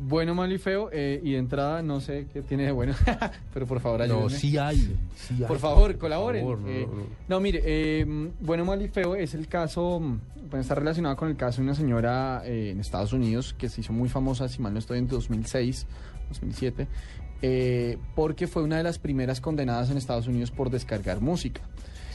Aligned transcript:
bueno, 0.00 0.34
malo 0.34 0.54
y 0.54 0.58
feo. 0.58 0.90
eh, 0.92 1.20
y 1.22 1.32
de 1.32 1.38
entrada, 1.38 1.82
no 1.82 2.00
sé 2.00 2.26
qué 2.32 2.42
tiene 2.42 2.64
de 2.64 2.72
bueno. 2.72 2.94
pero 3.54 3.66
por 3.66 3.80
favor, 3.80 4.02
ayúdenme. 4.02 4.22
No, 4.24 4.30
sí 4.30 4.56
hay. 4.58 4.76
sí 5.16 5.34
hay. 5.34 5.44
Por 5.46 5.58
favor, 5.58 5.96
colaboren. 5.98 6.44
Por 6.44 6.56
favor, 6.58 6.70
no, 6.70 6.76
Eh, 6.76 6.86
no, 6.88 6.94
no. 6.96 7.06
no, 7.28 7.40
mire, 7.40 7.62
eh, 7.64 8.04
bueno, 8.40 8.64
mal 8.64 8.80
y 8.82 8.88
feo 8.88 9.14
es 9.16 9.34
el 9.34 9.48
caso, 9.48 10.00
pues 10.50 10.62
está 10.62 10.74
relacionado 10.74 11.16
con 11.16 11.28
el 11.28 11.36
caso 11.36 11.58
de 11.58 11.64
una 11.64 11.74
señora 11.74 12.42
eh, 12.44 12.70
en 12.70 12.80
Estados 12.80 13.12
Unidos 13.12 13.54
que 13.58 13.68
se 13.68 13.80
hizo 13.80 13.92
muy 13.92 14.08
famosa, 14.08 14.48
si 14.48 14.60
mal 14.62 14.72
no 14.72 14.78
estoy, 14.78 14.98
en 14.98 15.08
2006, 15.08 15.86
2007, 16.28 16.86
eh, 17.42 17.98
porque 18.14 18.46
fue 18.46 18.62
una 18.62 18.76
de 18.78 18.82
las 18.82 18.98
primeras 18.98 19.40
condenadas 19.40 19.90
en 19.90 19.96
Estados 19.96 20.26
Unidos 20.26 20.50
por 20.50 20.70
descargar 20.70 21.20
música. 21.20 21.60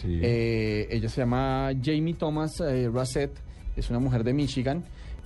Sí. 0.02 0.20
Ella 0.24 1.10
se 1.10 1.22
llama 1.22 1.70
Jamie 1.84 2.16
Thomas 2.16 2.58
Rassett, 2.92 3.32
es 3.76 3.90
una 3.92 4.00
mujer 4.00 4.24
de 4.24 4.34
Michigan. 4.34 4.84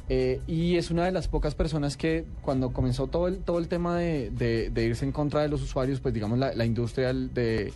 Eh, 0.09 0.39
y 0.47 0.77
es 0.77 0.91
una 0.91 1.05
de 1.05 1.11
las 1.11 1.27
pocas 1.27 1.55
personas 1.55 1.97
que 1.97 2.25
cuando 2.41 2.71
comenzó 2.73 3.07
todo 3.07 3.27
el, 3.27 3.39
todo 3.39 3.59
el 3.59 3.67
tema 3.67 3.97
de, 3.97 4.71
irse 4.75 5.05
en 5.05 5.11
contra 5.11 5.41
de 5.41 5.49
los 5.49 5.61
usuarios, 5.61 5.99
pues 5.99 6.13
digamos 6.13 6.37
la, 6.37 6.53
la 6.53 6.65
industria 6.65 7.13
de, 7.13 7.73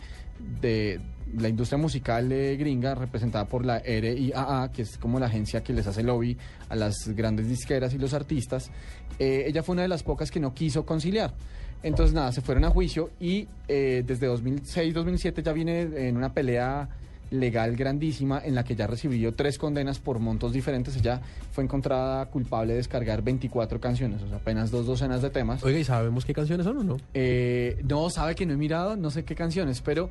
de 0.62 1.00
la 1.38 1.48
industria 1.48 1.78
musical 1.78 2.32
eh, 2.32 2.56
gringa 2.58 2.96
representada 2.96 3.46
por 3.46 3.66
la 3.66 3.80
RIAA, 3.80 4.72
que 4.72 4.84
es 4.84 4.98
como 4.98 5.20
la 5.20 5.28
agencia 5.28 5.64
que 5.64 5.74
les 5.74 5.86
hace 5.88 6.04
lobby 6.04 6.38
a 6.70 6.76
las 6.76 7.08
grandes 7.10 7.48
disqueras 7.48 7.94
y 7.94 7.98
los 7.98 8.14
artistas, 8.14 8.72
eh, 9.20 9.44
ella 9.48 9.64
fue 9.64 9.74
una 9.74 9.84
de 9.84 9.88
las 9.88 10.04
pocas 10.04 10.32
que 10.32 10.40
no 10.40 10.54
quiso 10.54 10.86
conciliar. 10.86 11.34
Entonces, 11.82 12.14
nada, 12.14 12.32
se 12.32 12.42
fueron 12.42 12.66
a 12.66 12.70
juicio 12.70 13.12
y 13.20 13.48
eh, 13.68 14.04
desde 14.06 14.30
2006-2007 14.30 15.42
ya 15.42 15.54
viene 15.54 16.08
en 16.08 16.18
una 16.18 16.34
pelea 16.34 16.90
legal 17.32 17.76
grandísima 17.76 18.42
en 18.44 18.56
la 18.56 18.64
que 18.64 18.76
ya 18.76 18.88
recibió 18.88 19.34
tres 19.34 19.58
condenas 19.58 20.00
por 20.00 20.20
montos 20.20 20.54
diferentes. 20.54 20.96
Ella 20.96 21.22
fue 21.52 21.64
encontrada 21.64 22.26
culpable 22.28 22.74
de 22.74 22.78
descargar 22.78 23.22
24 23.22 23.80
canciones, 23.80 24.22
o 24.22 24.28
sea, 24.28 24.38
apenas 24.38 24.72
dos 24.72 24.86
docenas 24.86 25.22
de 25.22 25.30
temas. 25.30 25.64
Oiga, 25.64 25.80
¿y 25.80 25.84
sabemos 25.84 26.26
qué 26.26 26.34
canciones 26.34 26.66
son 26.66 26.78
o 26.78 26.84
no? 26.84 26.98
Eh, 27.14 27.82
no, 27.88 28.10
sabe 28.10 28.36
que 28.36 28.46
no 28.46 28.54
he 28.54 28.58
mirado, 28.58 28.96
no 28.96 29.12
sé 29.12 29.24
qué 29.24 29.36
canciones, 29.36 29.82
pero 29.82 30.10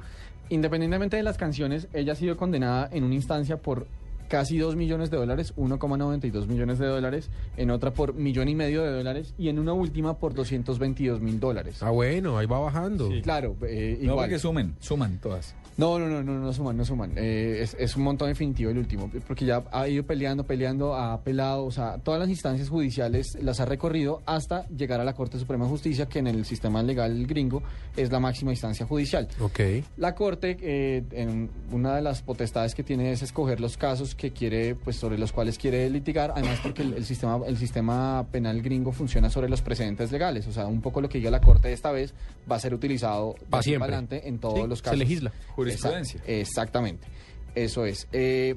independientemente 0.49 1.17
de 1.17 1.23
las 1.23 1.37
canciones, 1.37 1.89
ella 1.93 2.13
ha 2.13 2.17
sido 2.17 2.37
condenada 2.37 2.89
en 2.93 3.05
una 3.05 3.15
instancia 3.15 3.59
por 3.59 3.87
casi 4.29 4.59
2 4.59 4.77
millones 4.77 5.11
de 5.11 5.17
dólares, 5.17 5.55
1,92 5.57 6.47
millones 6.47 6.79
de 6.79 6.87
dólares, 6.87 7.31
en 7.57 7.71
otra 7.71 7.93
por 7.93 8.15
millón 8.15 8.49
y 8.49 8.55
medio 8.55 8.83
de 8.83 8.93
dólares 8.93 9.35
y 9.39 9.49
en 9.49 9.59
una 9.59 9.73
última 9.73 10.19
por 10.19 10.35
222 10.35 11.21
mil 11.21 11.41
dólares. 11.41 11.83
Ah, 11.83 11.91
bueno, 11.91 12.39
ahí 12.39 12.47
va 12.47 12.59
bajando. 12.59 13.11
Sí. 13.11 13.23
Claro, 13.23 13.57
eh, 13.63 13.97
no, 13.99 14.13
igual. 14.13 14.27
porque 14.27 14.39
sumen, 14.39 14.77
suman 14.81 15.19
todas. 15.19 15.55
No, 15.79 15.97
no, 15.97 16.09
no, 16.09 16.25
no, 16.25 16.41
no 16.41 16.53
suman, 16.53 16.77
no 16.77 16.85
suman. 16.85 17.13
Eh, 17.17 17.61
es, 17.63 17.77
es 17.79 17.95
un 17.97 18.03
montón 18.03 18.27
definitivo 18.29 18.71
el 18.71 18.79
último, 18.79 19.09
porque 19.29 19.45
ya 19.45 19.63
ha 19.71 19.87
ido 19.87 20.03
peleando, 20.05 20.45
peleando, 20.45 20.95
ha 20.95 21.13
apelado, 21.13 21.65
o 21.65 21.71
sea, 21.71 21.99
todas 21.99 22.19
las 22.19 22.29
instancias 22.29 22.69
judiciales 22.69 23.39
las 23.41 23.61
ha 23.61 23.65
recorrido 23.65 24.21
hasta 24.27 24.67
llegar 24.71 25.01
a 25.01 25.05
la 25.05 25.15
Corte 25.15 25.39
Suprema 25.39 25.67
de 25.67 25.71
Justicia, 25.71 26.07
que 26.07 26.19
en 26.19 26.27
el 26.27 26.45
sistema 26.45 26.83
legal 26.83 27.27
gringo 27.29 27.63
es 27.97 28.11
la 28.11 28.19
máxima 28.19 28.51
instancia 28.51 28.87
judicial. 28.87 29.29
Ok. 29.41 29.61
La 29.97 30.17
Corte, 30.17 30.57
eh, 30.61 31.05
en 31.13 31.49
una 31.71 31.95
de 31.95 32.03
las 32.03 32.23
potestades 32.23 32.75
que 32.75 32.83
tiene 32.83 33.13
es 33.13 33.23
escoger 33.23 33.61
los 33.61 33.77
casos 33.77 34.17
que 34.19 34.33
quiere, 34.33 34.75
pues 34.75 34.97
sobre 34.97 35.17
los 35.17 35.33
cuales 35.33 35.57
quiere 35.57 35.89
litigar, 35.89 36.33
además 36.35 36.59
porque 36.63 36.83
el, 36.83 36.93
el 36.93 37.05
sistema, 37.07 37.39
el 37.47 37.57
sistema 37.57 38.27
penal 38.31 38.61
gringo 38.61 38.93
funciona 38.93 39.31
sobre 39.31 39.49
los 39.49 39.63
precedentes 39.63 40.13
legales, 40.13 40.47
o 40.49 40.53
sea, 40.53 40.67
un 40.67 40.83
poco 40.83 41.01
lo 41.01 41.09
que 41.09 41.17
diga 41.19 41.31
la 41.31 41.41
Corte 41.41 41.73
esta 41.73 41.93
vez 41.93 42.13
va 42.51 42.57
a 42.57 42.61
ser 42.61 42.75
utilizado 42.75 43.35
de 43.41 43.47
Pa' 43.47 43.59
aquí 43.59 43.71
siempre. 43.71 43.87
adelante 43.87 44.29
en 44.29 44.39
todos 44.39 44.61
Sí, 44.61 44.67
los 44.69 44.79
se 44.81 44.85
casos. 44.85 44.99
legisla. 44.99 45.33
Jurisprudencia. 45.55 46.21
Exact- 46.21 46.29
exactamente, 46.29 47.07
eso 47.55 47.87
es. 47.87 48.09
Eh, 48.13 48.57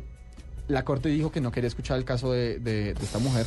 la 0.68 0.84
Corte 0.84 1.10
dijo 1.10 1.32
que 1.32 1.42
no 1.42 1.52
quería 1.52 1.68
escuchar 1.68 1.98
el 1.98 2.06
caso 2.06 2.32
de, 2.34 2.60
de- 2.60 2.94
de 2.94 3.04
esta 3.04 3.20
mujer 3.20 3.46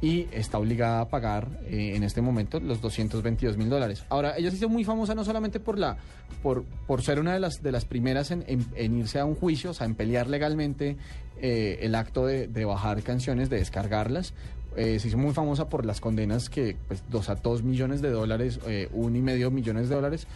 y 0.00 0.26
está 0.32 0.58
obligada 0.58 1.00
a 1.00 1.08
pagar 1.08 1.48
eh, 1.66 1.92
en 1.94 2.02
este 2.02 2.20
momento 2.20 2.60
los 2.60 2.80
222 2.80 3.56
mil 3.56 3.68
dólares. 3.68 4.04
Ahora, 4.08 4.36
ella 4.36 4.50
se 4.50 4.56
hizo 4.56 4.68
muy 4.68 4.84
famosa 4.84 5.14
no 5.14 5.24
solamente 5.24 5.60
por 5.60 5.78
la 5.78 5.96
por, 6.42 6.64
por 6.86 7.02
ser 7.02 7.18
una 7.18 7.32
de 7.32 7.40
las 7.40 7.62
de 7.62 7.72
las 7.72 7.84
primeras 7.84 8.30
en, 8.30 8.44
irse 8.76 9.18
a 9.18 9.24
un 9.24 9.34
juicio, 9.34 9.70
o 9.70 9.74
sea, 9.74 9.86
en 9.86 9.94
pelear 9.94 10.28
legalmente 10.28 10.96
eh, 11.40 11.78
el 11.82 11.94
acto 11.94 12.26
de, 12.26 12.64
bajar 12.64 13.02
canciones, 13.02 13.50
de 13.50 13.56
descargarlas. 13.58 14.34
Eh, 14.76 14.98
se 15.00 15.08
hizo 15.08 15.16
muy 15.16 15.32
famosa 15.32 15.70
por 15.70 15.86
las 15.86 16.02
condenas 16.02 16.50
que, 16.50 16.76
pues, 16.86 17.02
dos 17.08 17.30
a 17.30 17.36
dos 17.36 17.62
millones 17.62 18.02
de 18.02 18.10
dólares, 18.10 18.60
un 18.92 19.16
y 19.16 19.22
medio 19.22 19.50
millones 19.50 19.88
de 19.88 19.94
dólares. 19.94 20.26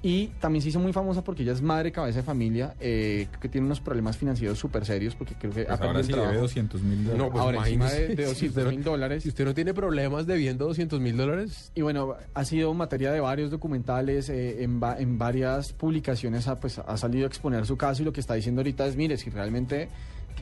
Y 0.00 0.28
también 0.40 0.62
se 0.62 0.68
hizo 0.68 0.78
muy 0.78 0.92
famosa 0.92 1.24
porque 1.24 1.42
ella 1.42 1.50
es 1.52 1.60
madre 1.60 1.90
cabeza 1.90 2.18
de 2.20 2.22
familia, 2.22 2.74
eh, 2.78 3.26
que 3.40 3.48
tiene 3.48 3.66
unos 3.66 3.80
problemas 3.80 4.16
financieros 4.16 4.56
súper 4.56 4.86
serios, 4.86 5.16
porque 5.16 5.34
creo 5.34 5.52
que 5.52 5.64
Pues 5.64 5.80
ahora 5.80 6.02
sí 6.04 6.12
debe 6.12 6.22
trabajo. 6.22 6.40
200 6.42 6.82
mil 6.82 7.04
dólares. 7.04 7.18
No, 7.18 7.30
pues 7.32 7.42
Ahora, 7.42 7.58
encima 7.58 7.90
de, 7.90 8.14
de 8.14 8.24
200 8.26 8.66
mil 8.68 8.84
dólares. 8.84 9.22
Si 9.24 9.28
usted 9.30 9.44
no 9.44 9.54
tiene 9.54 9.74
problemas 9.74 10.26
debiendo 10.28 10.66
200 10.66 11.00
mil 11.00 11.16
dólares, 11.16 11.72
Y 11.74 11.82
bueno, 11.82 12.14
ha 12.32 12.44
sido 12.44 12.72
materia 12.74 13.10
de 13.10 13.18
varios 13.18 13.50
documentales, 13.50 14.28
eh, 14.28 14.62
en, 14.62 14.80
va- 14.80 14.96
en 15.00 15.18
varias 15.18 15.72
publicaciones 15.72 16.46
ha, 16.46 16.54
pues, 16.60 16.78
ha 16.78 16.96
salido 16.96 17.24
a 17.24 17.28
exponer 17.28 17.66
su 17.66 17.76
caso 17.76 18.02
y 18.02 18.04
lo 18.04 18.12
que 18.12 18.20
está 18.20 18.34
diciendo 18.34 18.60
ahorita 18.60 18.86
es, 18.86 18.94
mire, 18.94 19.16
si 19.16 19.30
realmente, 19.30 19.88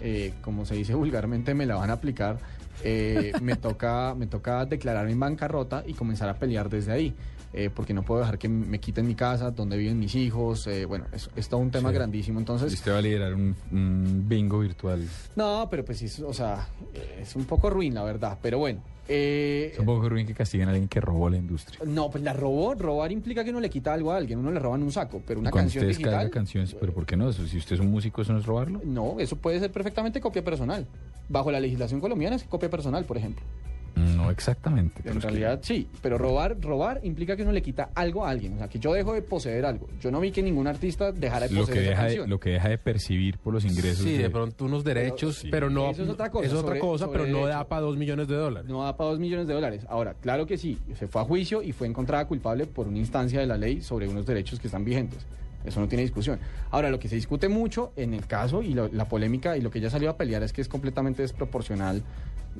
eh, 0.02 0.34
como 0.42 0.66
se 0.66 0.74
dice 0.74 0.94
vulgarmente, 0.94 1.54
me 1.54 1.64
la 1.64 1.76
van 1.76 1.88
a 1.88 1.94
aplicar, 1.94 2.36
eh, 2.84 3.32
me, 3.40 3.56
toca, 3.56 4.14
me 4.14 4.26
toca 4.26 4.66
declararme 4.66 5.12
en 5.12 5.20
bancarrota 5.20 5.82
y 5.86 5.94
comenzar 5.94 6.28
a 6.28 6.34
pelear 6.34 6.68
desde 6.68 6.92
ahí. 6.92 7.14
Eh, 7.52 7.70
porque 7.74 7.94
no 7.94 8.02
puedo 8.02 8.20
dejar 8.20 8.38
que 8.38 8.48
me 8.48 8.78
quiten 8.80 9.06
mi 9.06 9.14
casa, 9.14 9.50
donde 9.50 9.76
viven 9.76 9.98
mis 9.98 10.14
hijos, 10.14 10.66
eh, 10.66 10.84
bueno, 10.84 11.06
es, 11.12 11.30
es 11.36 11.48
todo 11.48 11.60
un 11.60 11.70
tema 11.70 11.88
Sí. 11.90 11.94
grandísimo. 11.94 12.38
Entonces, 12.38 12.72
usted 12.72 12.92
va 12.92 12.98
a 12.98 13.02
liderar 13.02 13.34
un, 13.34 13.54
un 13.72 14.24
bingo 14.28 14.58
virtual. 14.60 15.06
no, 15.36 15.68
pero 15.70 15.84
pues 15.84 15.98
sí, 15.98 16.06
es- 16.06 16.20
o 16.20 16.32
sea, 16.34 16.66
eh, 16.94 17.20
es 17.22 17.34
un 17.36 17.44
poco 17.44 17.70
ruin, 17.70 17.94
la 17.94 18.02
verdad, 18.04 18.38
pero 18.42 18.58
bueno. 18.58 18.80
eh, 19.08 19.70
Es 19.72 19.78
un 19.78 19.86
poco 19.86 20.08
ruin 20.08 20.26
que 20.26 20.34
castiguen 20.34 20.66
a 20.66 20.72
alguien 20.72 20.88
que 20.88 21.00
robó 21.00 21.30
la 21.30 21.36
industria. 21.36 21.78
No, 21.86 22.10
pues 22.10 22.24
la 22.24 22.32
robó. 22.32 22.74
Robar 22.74 23.12
implica 23.12 23.44
que 23.44 23.50
uno 23.50 23.60
le 23.60 23.70
quita 23.70 23.94
algo 23.94 24.10
a 24.10 24.16
alguien. 24.16 24.40
Uno 24.40 24.50
le 24.50 24.58
roba 24.58 24.74
en 24.74 24.82
un 24.82 24.90
saco, 24.90 25.22
pero 25.24 25.38
una 25.38 25.52
cuando 25.52 25.66
canción 25.68 25.84
usted 25.84 25.96
digital. 25.98 26.28
canciones, 26.30 26.74
pero 26.78 26.92
¿por 26.92 27.06
qué 27.06 27.16
no? 27.16 27.28
Eso, 27.30 27.46
si 27.46 27.56
usted 27.56 27.74
es 27.76 27.80
un 27.80 27.90
músico, 27.92 28.22
¿eso 28.22 28.32
no 28.32 28.40
es 28.40 28.46
robarlo? 28.46 28.80
No, 28.84 29.20
eso 29.20 29.36
puede 29.36 29.60
ser 29.60 29.70
perfectamente 29.70 30.20
copia 30.20 30.42
personal. 30.42 30.88
Bajo 31.28 31.52
la 31.52 31.60
legislación 31.60 32.00
colombiana 32.00 32.34
es 32.34 32.42
copia 32.44 32.68
personal, 32.68 33.04
por 33.04 33.16
ejemplo. 33.16 33.44
No 34.26 34.32
exactamente. 34.32 35.02
En 35.04 35.14
que- 35.14 35.20
realidad 35.20 35.60
sí, 35.62 35.88
pero 36.02 36.18
robar, 36.18 36.56
robar 36.60 37.00
implica 37.02 37.36
que 37.36 37.42
uno 37.42 37.52
le 37.52 37.62
quita 37.62 37.90
algo 37.94 38.24
a 38.26 38.30
alguien. 38.30 38.54
O 38.54 38.58
sea, 38.58 38.68
que 38.68 38.78
yo 38.78 38.92
dejo 38.92 39.12
de 39.14 39.22
poseer 39.22 39.64
algo. 39.66 39.88
Yo 40.00 40.10
no 40.10 40.20
vi 40.20 40.30
que 40.30 40.42
ningún 40.42 40.66
artista 40.66 41.12
dejara 41.12 41.48
de 41.48 41.54
lo 41.54 41.60
poseer 41.60 41.78
que, 41.78 41.82
esa 41.84 41.90
deja 41.90 42.02
de, 42.02 42.08
canción. 42.08 42.30
lo 42.30 42.40
que 42.40 42.50
deja 42.50 42.68
de 42.68 42.78
percibir 42.78 43.38
por 43.38 43.52
los 43.54 43.64
ingresos. 43.64 44.04
sí, 44.04 44.16
de 44.16 44.30
pronto 44.30 44.64
unos 44.64 44.84
derechos, 44.84 45.36
sí. 45.36 45.48
pero 45.50 45.70
no. 45.70 45.90
Eso 45.90 46.02
es 46.04 46.08
otra 46.10 46.30
cosa, 46.30 46.46
es 46.46 46.52
otra 46.52 46.66
sobre- 46.68 46.80
cosa, 46.80 47.04
sobre 47.06 47.18
pero 47.20 47.30
no 47.32 47.38
derecho. 47.46 47.58
da 47.58 47.64
para 47.68 47.82
2 47.82 47.96
millones 47.96 48.28
de 48.28 48.34
dólares. 48.36 48.68
No 48.70 48.82
da 48.84 48.96
para 48.96 49.10
dos 49.10 49.18
millones 49.18 49.46
de 49.46 49.54
dólares. 49.54 49.86
Ahora, 49.88 50.14
claro 50.20 50.46
que 50.46 50.58
sí, 50.58 50.78
se 50.98 51.06
fue 51.08 51.22
a 51.22 51.24
juicio 51.24 51.62
y 51.62 51.72
fue 51.72 51.86
encontrada 51.86 52.26
culpable 52.26 52.66
por 52.66 52.88
una 52.88 52.98
instancia 52.98 53.40
de 53.40 53.46
la 53.46 53.56
ley 53.56 53.80
sobre 53.80 54.08
unos 54.08 54.26
derechos 54.26 54.60
que 54.60 54.68
están 54.68 54.84
vigentes. 54.84 55.24
Eso 55.66 55.80
no 55.80 55.88
tiene 55.88 56.02
discusión. 56.02 56.38
Ahora, 56.70 56.90
lo 56.90 56.98
que 56.98 57.08
se 57.08 57.16
discute 57.16 57.48
mucho 57.48 57.92
en 57.96 58.14
el 58.14 58.26
caso 58.26 58.62
y 58.62 58.72
lo- 58.74 58.88
la 58.88 59.08
polémica 59.08 59.56
y 59.56 59.60
lo 59.60 59.70
que 59.70 59.78
ella 59.80 59.90
salió 59.90 60.10
a 60.10 60.16
pelear 60.16 60.42
es 60.42 60.52
que 60.52 60.60
es 60.60 60.68
completamente 60.68 61.22
desproporcional 61.22 62.02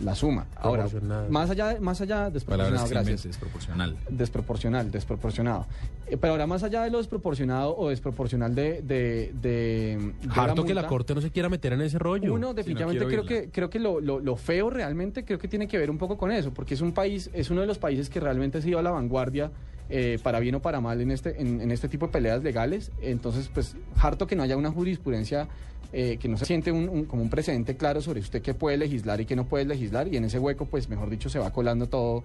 la 0.00 0.14
suma. 0.14 0.44
Ahora, 0.56 0.86
más 1.30 1.48
allá, 1.48 1.68
de- 1.68 1.80
más 1.80 2.02
allá, 2.02 2.28
desproporcionado, 2.28 2.84
que 2.86 2.90
gracias. 2.90 3.24
inventes, 3.24 3.38
proporcional. 3.38 3.96
Desproporcional, 4.10 4.90
desproporcionado. 4.90 5.66
Eh, 6.08 6.18
pero 6.18 6.32
ahora, 6.34 6.46
más 6.46 6.62
allá 6.62 6.82
de 6.82 6.90
lo 6.90 6.98
desproporcionado 6.98 7.74
o 7.76 7.88
desproporcional 7.88 8.54
de. 8.54 8.82
de, 8.82 9.32
de, 9.40 10.12
de 10.22 10.28
Harto 10.34 10.64
que 10.64 10.74
la 10.74 10.86
corte 10.86 11.14
no 11.14 11.22
se 11.22 11.30
quiera 11.30 11.48
meter 11.48 11.72
en 11.72 11.80
ese 11.80 11.98
rollo. 11.98 12.34
uno, 12.34 12.52
definitivamente 12.52 13.06
creo 13.06 13.24
que 13.24 13.50
creo 13.50 13.70
que 13.70 13.78
lo, 13.78 14.00
lo- 14.00 14.20
lo 14.20 14.36
feo 14.36 14.68
realmente 14.68 15.24
creo 15.24 15.38
que 15.38 15.48
tiene 15.48 15.66
que 15.66 15.78
ver 15.78 15.90
un 15.90 15.96
poco 15.96 16.18
con 16.18 16.30
eso, 16.30 16.52
porque 16.52 16.74
es 16.74 16.82
un 16.82 16.92
país, 16.92 17.30
es 17.32 17.48
uno 17.50 17.62
de 17.62 17.66
los 17.66 17.78
países 17.78 18.10
que 18.10 18.20
realmente 18.20 18.58
ha 18.58 18.60
sido 18.60 18.78
a 18.78 18.82
la 18.82 18.90
vanguardia, 18.90 19.50
eh, 19.90 20.18
para 20.22 20.40
bien 20.40 20.54
o 20.56 20.60
para 20.62 20.80
mal, 20.80 21.00
en 21.00 21.10
este, 21.10 21.40
en, 21.40 21.60
en 21.60 21.70
este 21.70 21.88
tipo 21.88 22.06
de 22.06 22.12
peleas 22.12 22.42
legales. 22.42 22.90
Entonces, 23.00 23.50
pues, 23.52 23.76
harto 24.00 24.26
que 24.26 24.36
no 24.36 24.42
haya 24.42 24.56
una 24.56 24.70
jurisprudencia 24.70 25.48
eh, 25.92 26.18
que 26.20 26.28
no 26.28 26.36
se 26.36 26.44
siente 26.44 26.72
un, 26.72 26.88
un- 26.88 27.04
como 27.04 27.22
un 27.22 27.30
precedente 27.30 27.76
claro 27.76 28.00
sobre 28.02 28.20
usted 28.20 28.42
qué 28.42 28.54
puede 28.54 28.76
legislar 28.76 29.20
y 29.20 29.24
qué 29.26 29.36
no 29.36 29.44
puede 29.46 29.64
legislar, 29.64 30.08
y 30.08 30.16
en 30.16 30.24
ese 30.24 30.38
hueco, 30.38 30.66
pues, 30.66 30.88
mejor 30.88 31.08
dicho, 31.10 31.28
se 31.28 31.38
va 31.38 31.52
colando 31.52 31.88
todo, 31.88 32.24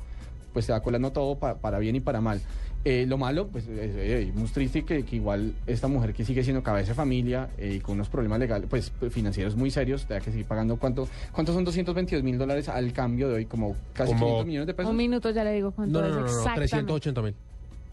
pues 0.54 0.66
se 0.66 0.72
va 0.72 0.82
colando 0.82 1.12
todo 1.12 1.36
pa- 1.38 1.56
para 1.56 1.78
bien 1.80 1.96
y 1.96 2.00
para 2.00 2.20
mal. 2.22 2.42
Eh, 2.84 3.06
lo 3.08 3.20
malo, 3.20 3.48
pues, 3.48 3.68
es, 3.68 3.92
eh, 3.96 4.32
muy 4.34 4.48
triste 4.50 4.84
que, 4.84 5.04
que 5.06 5.16
igual 5.18 5.54
esta 5.68 5.88
mujer 5.88 6.14
que 6.16 6.26
sigue 6.26 6.44
siendo 6.44 6.64
cabeza 6.64 6.90
de 6.90 6.96
familia 6.96 7.50
eh, 7.60 7.76
y 7.76 7.80
con 7.80 7.94
unos 7.94 8.10
problemas 8.10 8.40
legales, 8.40 8.68
pues 8.68 8.92
financieros 9.12 9.56
muy 9.56 9.70
serios, 9.70 10.08
tenga 10.08 10.20
que 10.22 10.32
seguir 10.32 10.48
pagando 10.48 10.78
cuánto, 10.78 11.08
¿cuántos 11.32 11.54
son 11.54 11.64
222 11.64 12.24
mil 12.24 12.40
dólares 12.40 12.68
al 12.68 12.92
cambio 12.92 13.30
de 13.30 13.36
hoy? 13.36 13.46
Como 13.46 13.76
casi 13.94 14.14
Como- 14.14 14.26
500 14.26 14.46
millones 14.48 14.68
de 14.68 14.74
pesos. 14.74 14.90
Un 14.90 14.98
minuto 14.98 15.30
ya 15.30 15.44
le 15.44 15.54
digo 15.54 15.70
cuánto 15.72 16.02
No, 16.02 16.02
no, 16.02 16.08
es 16.08 16.16
no, 16.16 16.22
no, 16.22 16.26
no, 16.26 16.32
exactamente. 16.40 16.70
380 16.70 17.22
mil. 17.22 17.36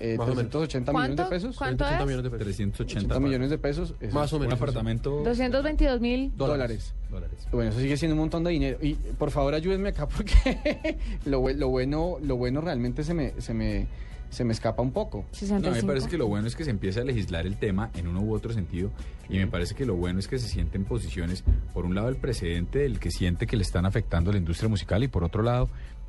Eh, 0.00 0.16
más 0.16 0.28
o 0.28 0.34
menos. 0.34 0.50
380 0.50 0.92
millones 0.92 1.16
de 1.16 1.24
pesos. 1.24 1.56
¿Cuánto 1.56 1.84
380 1.84 1.98
es? 2.00 2.06
millones 2.06 2.24
de 2.24 2.30
pesos. 2.30 2.44
380 2.46 2.98
80 3.14 3.20
millones 3.20 3.50
de 3.50 3.58
pesos. 3.58 3.94
eso 4.00 4.14
Más 4.14 4.26
es 4.26 4.32
o 4.32 4.36
Un 4.36 4.42
menos. 4.42 4.54
apartamento. 4.54 5.10
222 5.24 6.00
mil. 6.00 6.32
dólares. 6.36 6.94
dólares. 7.10 7.48
Bueno, 7.52 7.70
eso 7.70 7.80
sigue 7.80 7.96
siendo 7.96 8.14
un 8.14 8.20
montón 8.20 8.44
de 8.44 8.50
dinero. 8.50 8.78
Y 8.80 8.94
por 8.94 9.30
favor 9.30 9.54
ayúdenme 9.54 9.88
acá 9.90 10.06
porque 10.16 10.98
lo, 11.26 11.42
bue- 11.42 11.56
lo 11.56 11.68
bueno, 11.68 12.16
lo 12.22 12.36
bueno 12.36 12.60
realmente 12.60 13.02
se 13.02 13.12
me, 13.14 13.32
se 13.40 13.54
me, 13.54 13.86
se 14.30 14.44
me 14.44 14.52
escapa 14.52 14.82
un 14.82 14.92
poco. 14.92 15.18
No, 15.18 15.24
65. 15.36 15.74
me 15.74 15.82
parece 15.92 16.08
que 16.08 16.18
lo 16.18 16.28
bueno 16.28 16.46
es 16.46 16.54
que 16.54 16.64
se 16.64 16.70
empiece 16.70 17.00
a 17.00 17.04
legislar 17.04 17.46
el 17.46 17.56
tema 17.56 17.90
en 17.94 18.06
uno 18.06 18.20
u 18.20 18.34
otro 18.34 18.52
sentido 18.52 18.90
y 19.28 19.38
me 19.38 19.46
parece 19.46 19.74
que 19.74 19.84
lo 19.84 19.94
bueno 19.96 20.20
es 20.20 20.28
que 20.28 20.38
se 20.38 20.48
sienten 20.48 20.84
posiciones, 20.84 21.42
por 21.74 21.84
un 21.84 21.94
lado 21.94 22.08
el 22.08 22.16
precedente 22.16 22.78
del 22.80 22.98
que 23.00 23.10
siente 23.10 23.46
que 23.46 23.56
le 23.56 23.62
están 23.62 23.84
afectando 23.84 24.30
a 24.30 24.34
la 24.34 24.38
industria 24.38 24.68
musical 24.68 25.02
y 25.02 25.08
por 25.08 25.24
otro 25.24 25.42
lado 25.42 25.68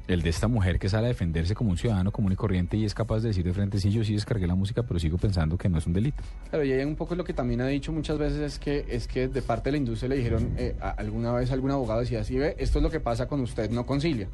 el 0.10 0.22
de 0.24 0.30
esta 0.30 0.48
mujer 0.48 0.80
que 0.80 0.90
sale 0.90 1.06
a 1.06 1.10
defenderse 1.10 1.54
como 1.56 1.70
un 1.70 1.78
ciudadano 1.78 2.12
común 2.12 2.32
y 2.32 2.36
corriente 2.36 2.76
y 2.78 2.84
es 2.84 2.94
capaz 2.94 3.20
de 3.22 3.30
decir 3.30 3.44
de 3.46 3.54
frente, 3.54 3.80
sí, 3.80 3.92
yo 3.92 4.04
sí 4.04 4.14
descargué 4.14 4.48
la 4.48 4.56
música, 4.56 4.84
pero 4.84 5.00
sigo 5.00 5.18
pensando 5.18 5.58
que 5.58 5.70
no 5.70 5.78
es 5.78 5.86
un 5.88 5.94
delito. 5.94 6.22
Claro, 6.50 6.66
y 6.66 6.72
hay 6.74 6.84
un 6.84 6.96
poco 6.96 7.16
lo 7.16 7.24
que 7.24 7.34
también 7.34 7.62
ha 7.62 7.68
dicho 7.68 7.92
muchas 7.92 8.18
veces 8.18 8.40
es 8.40 8.60
que 8.60 8.86
es 8.90 9.08
que 9.08 9.28
de 9.28 9.42
parte 9.42 9.66
de 9.70 9.74
la 9.74 9.78
industria 9.78 10.10
le 10.10 10.16
dijeron 10.18 10.54
eh, 10.58 10.76
a- 10.82 10.90
alguna 10.90 11.32
vez 11.34 11.52
algún 11.52 11.72
abogado 11.72 12.00
decía 12.02 12.22
así 12.22 12.38
ve 12.38 12.56
esto 12.58 12.80
es 12.80 12.84
lo 12.84 12.90
que 12.90 13.00
pasa 13.00 13.28
cuando 13.28 13.44
usted 13.46 13.70
no 13.70 13.86
concilia. 13.86 14.28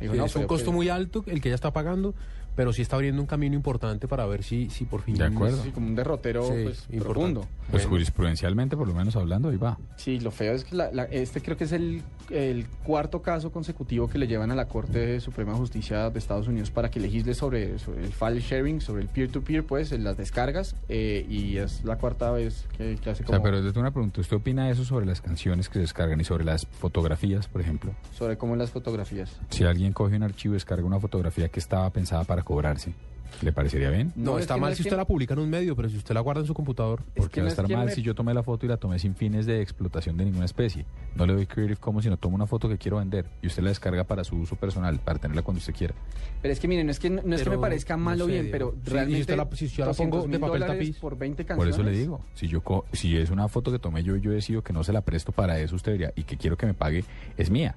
Dijo, 0.00 0.12
Sí, 0.12 0.18
"No, 0.18 0.26
es 0.26 0.36
un 0.36 0.42
costo 0.46 0.66
pues, 0.66 0.74
muy 0.74 0.88
alto 0.90 1.24
el 1.26 1.40
que 1.40 1.48
ella 1.48 1.54
está 1.54 1.72
pagando, 1.72 2.14
pero 2.54 2.72
sí 2.72 2.82
está 2.82 2.96
abriendo 2.96 3.20
un 3.20 3.26
camino 3.26 3.54
importante 3.54 4.06
para 4.08 4.26
ver 4.26 4.42
si, 4.42 4.70
si 4.70 4.84
por 4.84 5.02
fin... 5.02 5.16
De 5.16 5.24
acuerdo. 5.24 5.62
sí, 5.62 5.70
como 5.70 5.86
un 5.88 5.94
derrotero 5.94 6.42
Sí, 6.44 6.62
pues, 6.64 6.78
importante. 6.90 6.98
profundo. 7.00 7.40
Pues 7.70 7.82
Bueno. 7.84 7.88
jurisprudencialmente, 7.90 8.76
por 8.76 8.86
lo 8.88 8.94
menos 8.94 9.16
hablando, 9.16 9.48
ahí 9.48 9.56
va. 9.56 9.78
Sí, 9.96 10.20
lo 10.20 10.30
feo 10.30 10.52
es 10.54 10.64
que 10.64 10.76
la- 10.76 10.90
la- 10.92 11.04
este 11.04 11.40
creo 11.40 11.56
que 11.56 11.64
es 11.64 11.72
el, 11.72 12.02
el 12.30 12.66
cuarto 12.84 13.22
caso 13.22 13.50
consecutivo 13.50 14.08
que 14.08 14.18
le 14.18 14.26
llevan 14.26 14.50
a 14.50 14.54
la 14.54 14.66
Corte 14.68 15.20
Suprema 15.20 15.52
de 15.52 15.58
Justicia 15.58 16.10
de 16.10 16.18
Estados 16.18 16.46
Unidos 16.48 16.70
para 16.70 16.90
que 16.90 17.00
legisle 17.00 17.34
sobre, 17.34 17.78
sobre 17.78 18.04
el 18.04 18.12
file 18.12 18.40
sharing, 18.40 18.80
sobre 18.80 19.02
el 19.02 19.08
peer-to-peer, 19.08 19.64
pues, 19.64 19.92
en 19.92 20.04
las 20.04 20.16
descargas, 20.16 20.76
eh, 20.88 21.26
y 21.28 21.56
es 21.56 21.84
la 21.84 21.96
cuarta 21.96 22.30
vez 22.30 22.66
que, 22.76 22.96
que 23.02 23.10
hace 23.10 23.22
O 23.22 23.26
como 23.26 23.38
sea, 23.38 23.42
pero 23.42 23.58
yo 23.58 23.66
tengo 23.72 23.80
una 23.80 23.90
pregunta. 23.92 24.20
¿Usted 24.20 24.36
opina 24.36 24.70
eso 24.70 24.84
sobre 24.84 25.06
las 25.06 25.20
canciones 25.20 25.68
que 25.68 25.74
se 25.74 25.80
descargan 25.80 26.20
y 26.20 26.24
sobre 26.24 26.44
las 26.44 26.66
fotografías, 26.66 27.48
por 27.48 27.60
ejemplo? 27.60 27.92
sobre 28.12 28.36
cómo 28.38 28.54
las 28.56 28.70
fotografías. 28.70 29.36
Si 29.50 29.64
alguien 29.64 29.92
coge 29.92 30.16
un 30.16 30.22
archivo 30.22 30.54
y 30.54 30.56
descarga 30.56 30.84
una 30.84 31.00
fotografía 31.00 31.48
que 31.48 31.58
estaba 31.60 31.90
pensada 31.90 32.24
para 32.24 32.42
cobrarse, 32.44 32.92
¿le 33.42 33.52
parecería 33.52 33.90
bien? 33.90 34.12
No, 34.14 34.36
es 34.38 34.42
está 34.42 34.54
que 34.54 34.60
mal 34.60 34.74
si 34.76 34.82
que- 34.82 34.88
usted 34.88 34.96
la 34.96 35.04
publica 35.06 35.34
en 35.34 35.40
un 35.40 35.50
medio, 35.50 35.74
pero 35.74 35.88
si 35.88 35.96
usted 35.96 36.14
la 36.14 36.20
guarda 36.20 36.40
en 36.42 36.46
su 36.46 36.54
computador... 36.54 37.02
Porque 37.16 37.34
que 37.34 37.40
va 37.40 37.46
a 37.46 37.48
es 37.48 37.52
estar 37.58 37.68
mal 37.76 37.86
me- 37.86 37.92
si 37.92 38.02
yo 38.02 38.14
tomé 38.14 38.32
la 38.32 38.42
foto 38.44 38.64
y 38.64 38.68
la 38.68 38.76
tomé 38.76 38.98
sin 39.00 39.14
fines 39.16 39.44
de 39.46 39.60
explotación 39.60 40.16
de 40.16 40.24
ninguna 40.24 40.44
especie. 40.44 40.86
No 41.16 41.26
le 41.26 41.32
doy 41.34 41.46
Creative 41.46 41.76
Commons, 41.80 42.04
sino 42.04 42.16
tomo 42.16 42.36
una 42.36 42.46
foto 42.46 42.68
que 42.68 42.78
quiero 42.78 42.98
vender 42.98 43.26
y 43.42 43.48
usted 43.48 43.62
la 43.62 43.70
descarga 43.70 44.04
para 44.04 44.22
su 44.24 44.36
uso 44.36 44.54
personal, 44.56 45.00
para 45.00 45.18
tenerla 45.18 45.42
cuando 45.42 45.58
usted 45.58 45.74
quiera. 45.74 45.94
Pero 46.42 46.52
es 46.52 46.60
que 46.60 46.68
miren, 46.68 46.86
no 46.86 46.92
es 46.92 47.00
que, 47.00 47.10
no 47.10 47.34
es 47.34 47.42
que 47.42 47.50
me 47.50 47.58
parezca 47.58 47.96
mal 47.96 48.20
o 48.22 48.26
sé, 48.26 48.32
bien, 48.32 48.48
pero 48.52 48.70
Sí, 48.72 48.76
y 48.80 48.84
si 48.84 48.90
realmente 48.92 49.20
usted 49.22 49.36
la- 49.36 49.48
si 49.56 49.68
yo 49.68 49.86
la 49.86 49.92
pongo 49.94 50.18
200.000 50.18 50.30
de 50.30 50.38
papel 50.38 50.60
tapiz. 50.66 50.98
por 50.98 51.18
20 51.18 51.42
Por 51.44 51.48
canciones. 51.48 51.74
eso 51.74 51.82
le 51.82 51.90
digo, 51.92 52.20
si 52.34 52.46
yo 52.48 52.60
co- 52.62 52.84
si 52.92 53.16
es 53.16 53.30
una 53.30 53.48
foto 53.48 53.72
que 53.72 53.78
tomé 53.78 54.02
yo 54.04 54.16
y 54.16 54.20
yo 54.20 54.30
decido 54.30 54.62
que 54.62 54.72
no 54.72 54.84
se 54.84 54.92
la 54.92 55.00
presto 55.00 55.32
para 55.32 55.58
eso 55.58 55.74
usted 55.76 55.92
diría, 55.92 56.12
y 56.14 56.22
que 56.24 56.36
quiero 56.36 56.56
que 56.56 56.66
me 56.66 56.74
pague, 56.74 57.04
es 57.36 57.50
mía. 57.50 57.74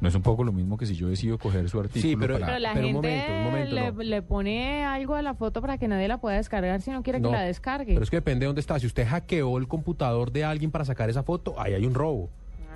No 0.00 0.08
es 0.08 0.14
un 0.14 0.22
poco 0.22 0.44
lo 0.44 0.52
mismo 0.52 0.78
que 0.78 0.86
si 0.86 0.94
yo 0.94 1.08
decido 1.08 1.36
coger 1.38 1.68
su 1.68 1.78
artículo 1.78 2.18
pero- 2.18 2.34
para... 2.34 2.46
Pero 2.46 2.58
la 2.58 2.72
Pero 2.72 2.86
un 2.86 2.92
gente 2.94 3.08
momento, 3.08 3.32
un 3.32 3.44
momento, 3.44 3.74
le, 3.74 3.92
no. 3.92 4.02
le 4.02 4.22
pone 4.22 4.84
algo 4.84 5.14
a 5.14 5.22
la 5.22 5.34
foto 5.34 5.60
para 5.60 5.76
que 5.78 5.88
nadie 5.88 6.08
la 6.08 6.18
pueda 6.18 6.36
descargar 6.36 6.80
si 6.80 6.90
no 6.90 7.02
quiere 7.02 7.20
No, 7.20 7.28
que 7.30 7.36
la 7.36 7.42
descargue. 7.42 7.92
Pero 7.92 8.02
es 8.02 8.08
que 8.10 8.16
depende 8.16 8.44
de 8.44 8.46
dónde 8.46 8.60
está. 8.60 8.78
Si 8.78 8.86
usted 8.86 9.06
hackeó 9.06 9.58
el 9.58 9.68
computador 9.68 10.32
de 10.32 10.44
alguien 10.44 10.70
para 10.70 10.84
sacar 10.84 11.10
esa 11.10 11.22
foto, 11.22 11.54
ahí 11.60 11.74
hay 11.74 11.84
un 11.84 11.94
robo. 11.94 12.30